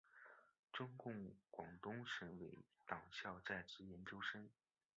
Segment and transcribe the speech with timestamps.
[0.73, 2.57] 中共广东省委
[2.87, 4.49] 党校在职研究生。